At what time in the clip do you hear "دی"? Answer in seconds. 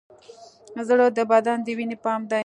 2.31-2.39